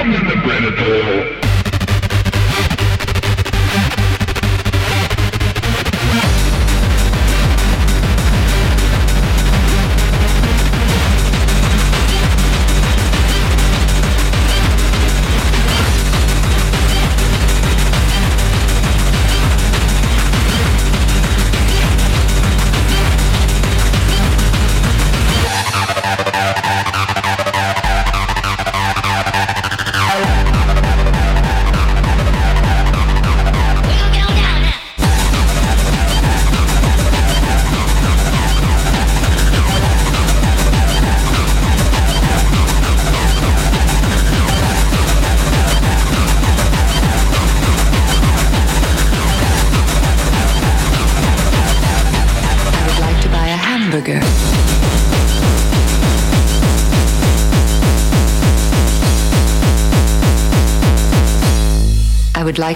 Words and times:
Come 0.00 0.14
in 0.14 0.26
the 0.28 0.34
Granite 0.36 1.49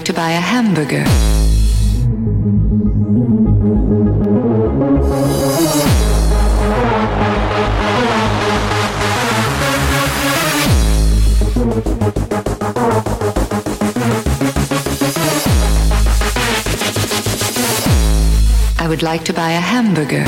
to 0.05 0.13
buy 0.13 0.33
a 0.33 0.41
hamburger. 0.41 1.03
I 18.79 18.87
would 18.87 19.03
like 19.03 19.25
to 19.25 19.33
buy 19.33 19.53
a 19.53 19.61
hamburger. 19.61 20.25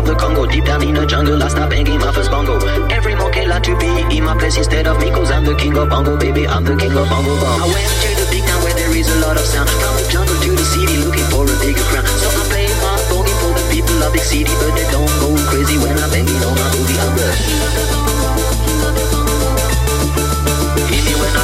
of 0.00 0.06
the 0.06 0.14
Congo. 0.14 0.46
Deep 0.46 0.64
down 0.64 0.82
in 0.82 0.94
the 0.94 1.06
jungle, 1.06 1.42
I 1.42 1.48
stop 1.48 1.72
and 1.72 1.88
my 2.00 2.12
first 2.12 2.30
bongo. 2.30 2.56
Every 2.88 3.14
monkey 3.14 3.44
like 3.46 3.62
to 3.64 3.76
be 3.76 4.16
in 4.16 4.24
my 4.24 4.36
place 4.38 4.56
instead 4.56 4.86
of 4.86 4.98
me, 4.98 5.10
I'm 5.10 5.44
the 5.44 5.54
king 5.54 5.76
of 5.76 5.88
bongo, 5.90 6.16
baby. 6.16 6.46
I'm 6.48 6.64
the 6.64 6.76
king 6.76 6.96
of 6.96 7.08
bongo. 7.08 7.34
I 7.36 7.68
went 7.68 7.92
to 8.00 8.10
the 8.32 8.40
town 8.40 8.62
where 8.64 8.74
there 8.74 8.96
is 8.96 9.08
a 9.12 9.18
lot 9.20 9.36
of 9.36 9.44
sound. 9.44 9.68
From 9.68 9.94
the 10.00 10.06
jungle 10.08 10.36
to 10.40 10.50
the 10.56 10.64
city, 10.64 10.96
looking 11.04 11.28
for 11.28 11.44
a 11.44 11.56
bigger 11.60 11.84
crown. 11.92 12.06
So 12.16 12.28
I 12.32 12.42
play 12.48 12.66
my 12.80 12.96
bongo 13.12 13.32
for 13.44 13.52
the 13.52 13.64
people 13.68 14.00
of 14.02 14.12
big 14.12 14.24
city, 14.24 14.52
but 14.56 14.72
they 14.72 14.88
don't 14.90 15.12
go 15.20 15.36
crazy 15.52 15.76
when 15.76 15.96
I'm 15.98 16.10
banging 16.10 16.42
on 16.48 16.54
my 16.56 16.68
booty. 16.72 16.96
I'm 16.96 17.12
the 17.16 18.09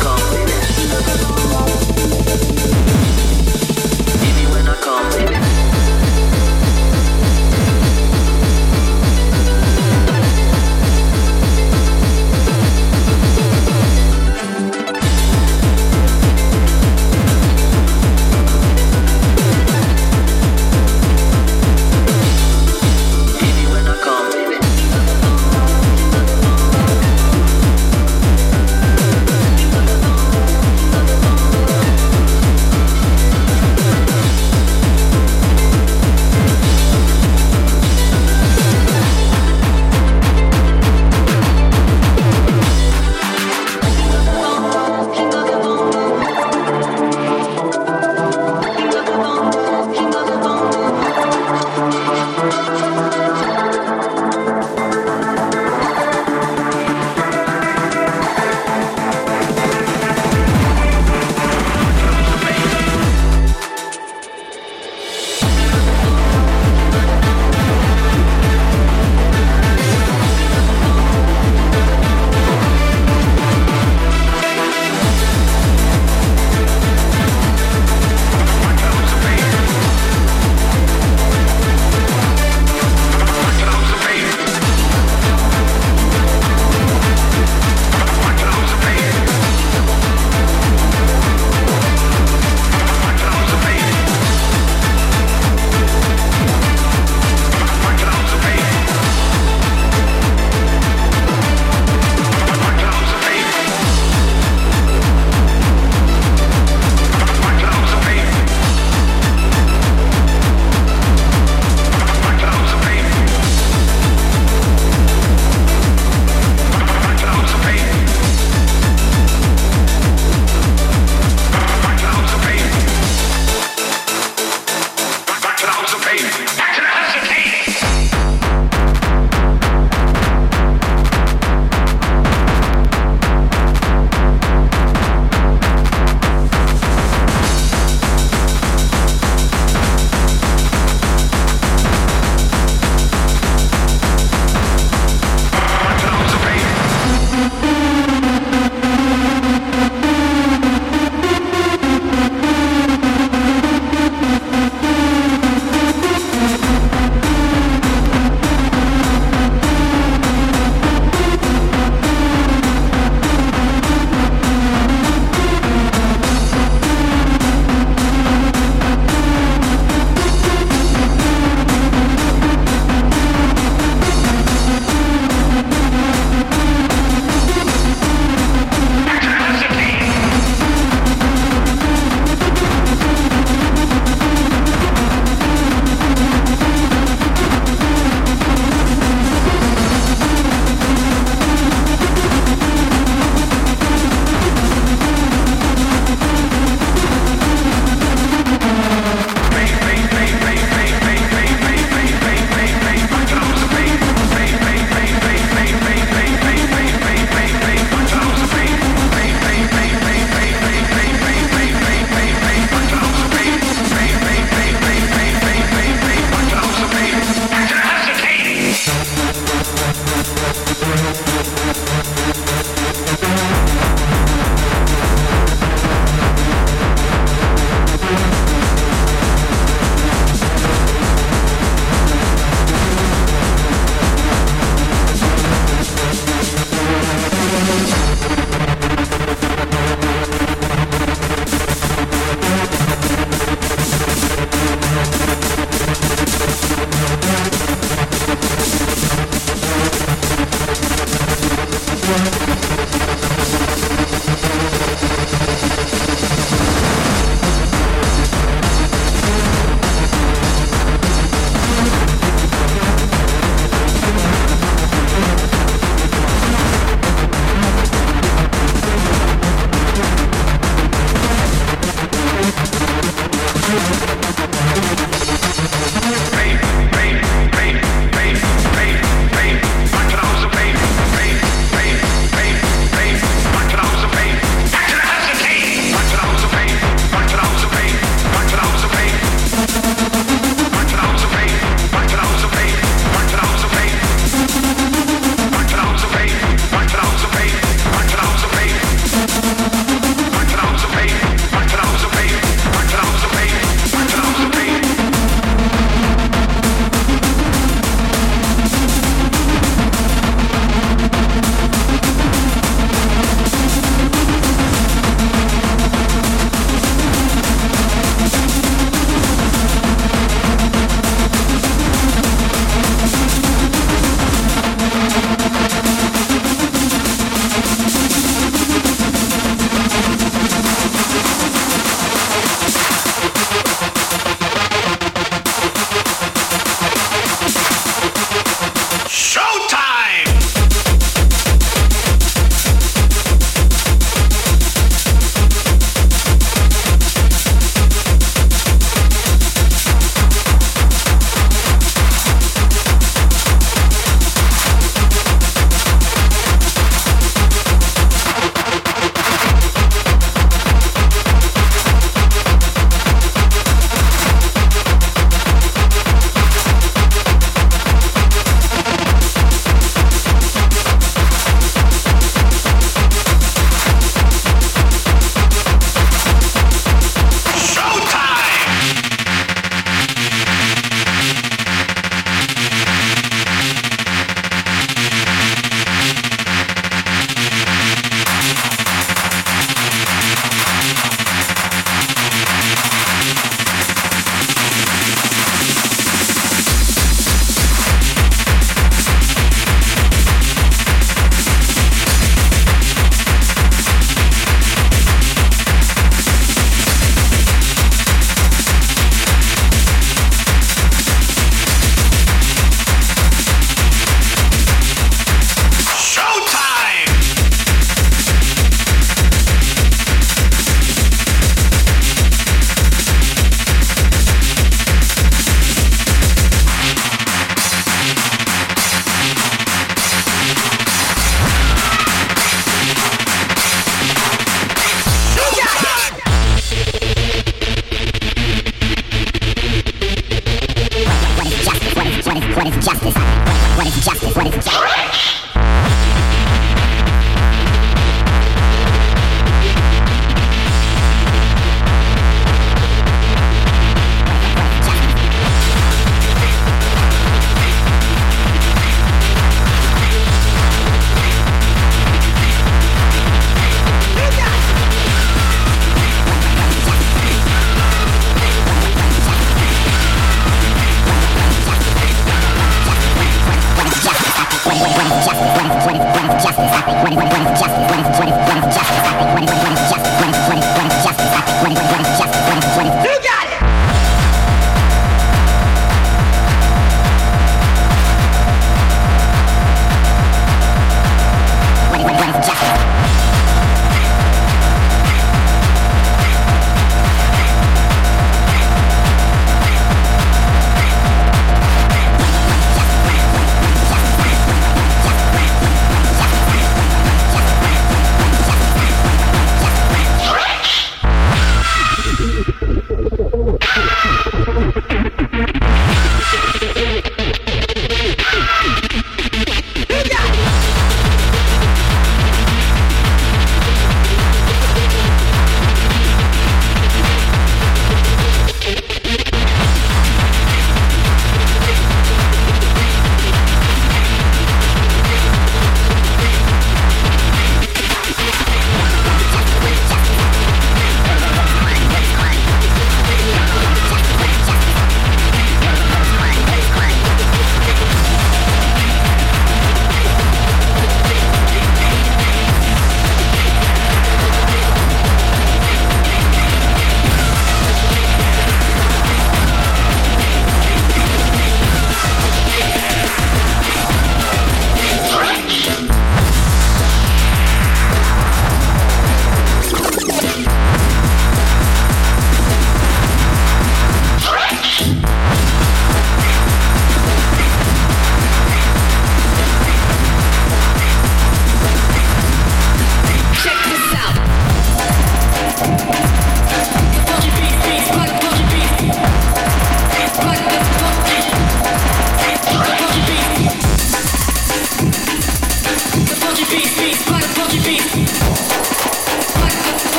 come, 0.00 1.49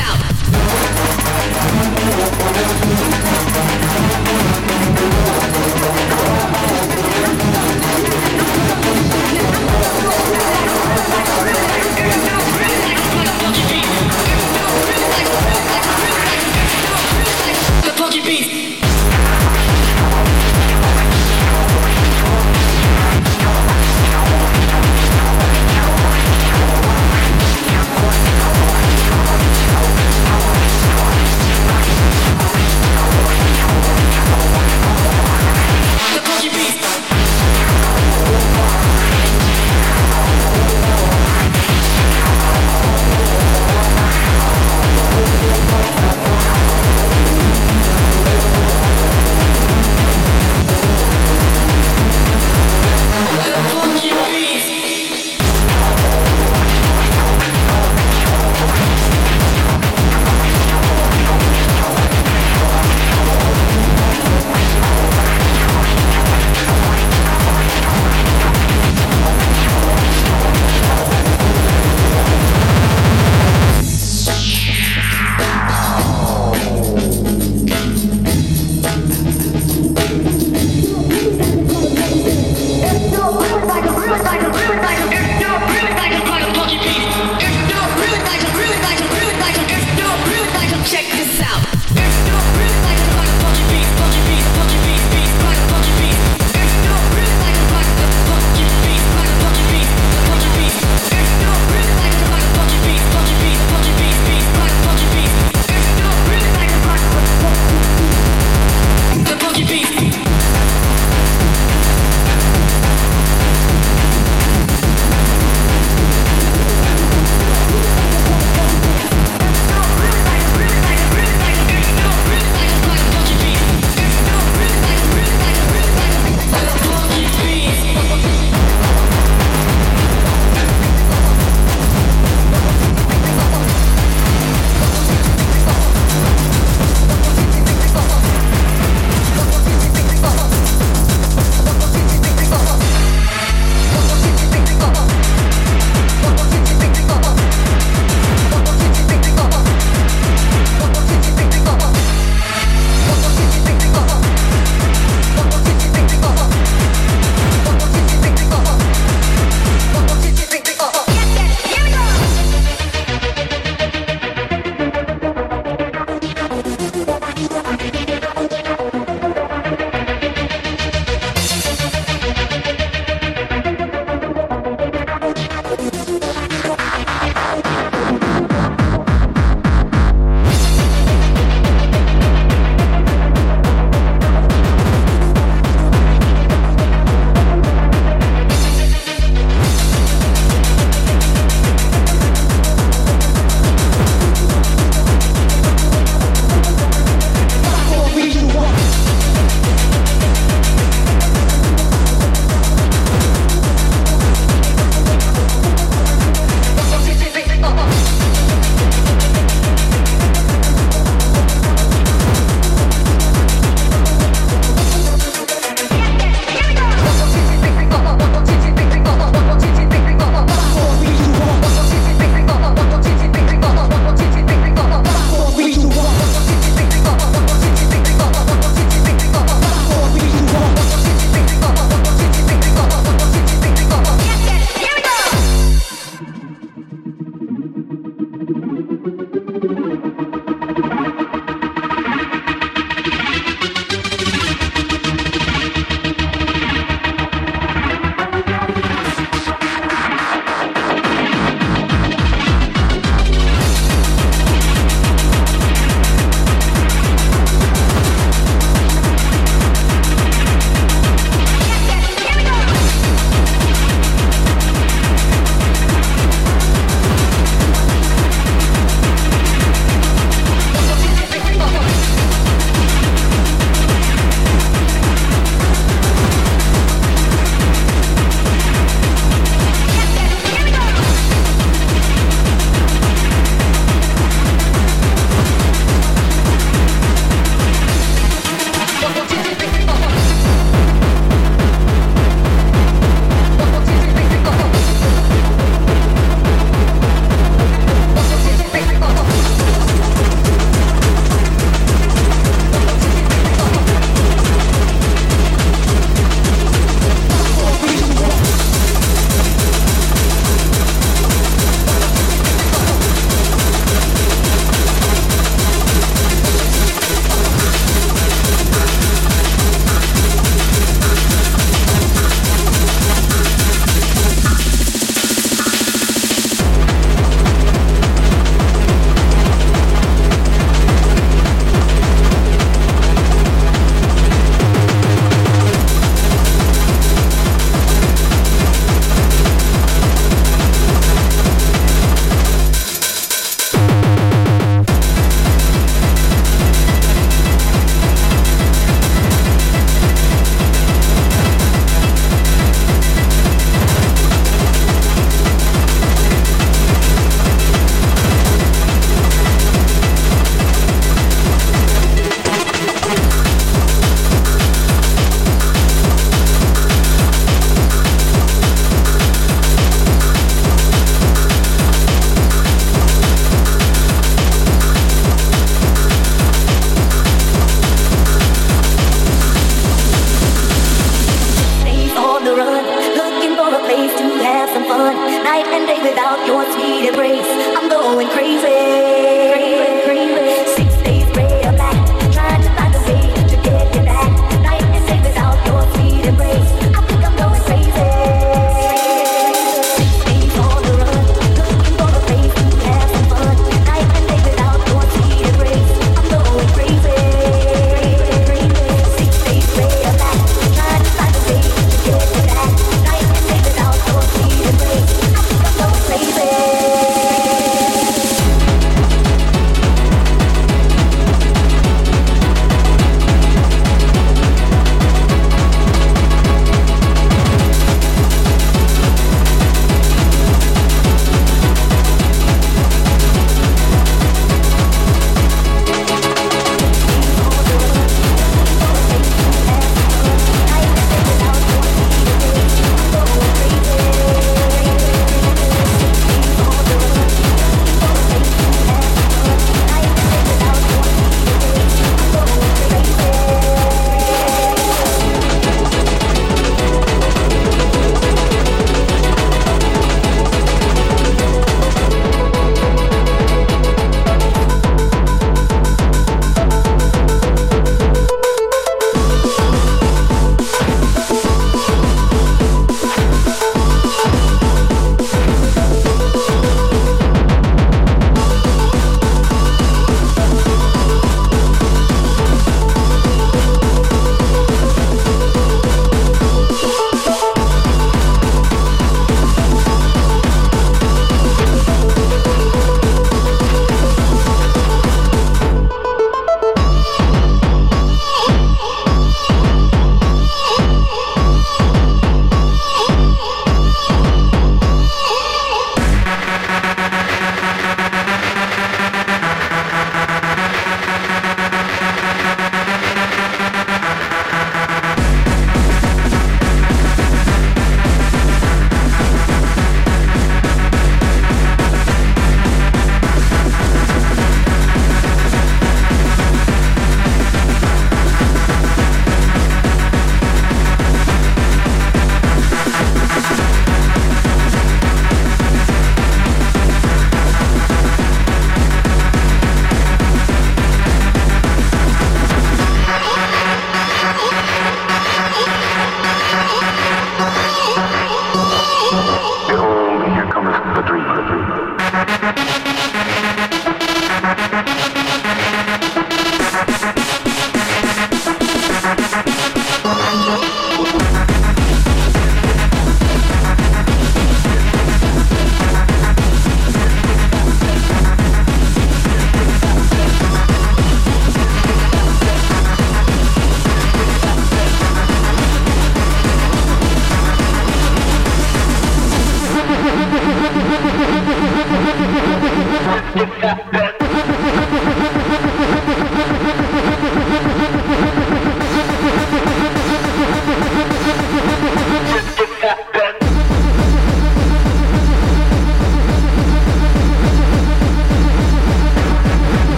Out. 0.00 0.99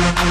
Oh! 0.00 0.28